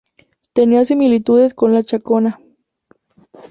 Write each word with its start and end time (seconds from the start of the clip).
Tenía 0.53 0.83
similitudes 0.83 1.53
con 1.53 1.75
la 1.75 1.83
chacona. 1.83 2.41